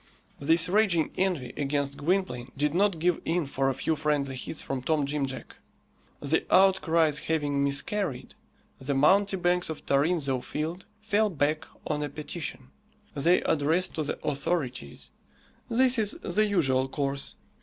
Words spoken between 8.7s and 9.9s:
the mountebanks of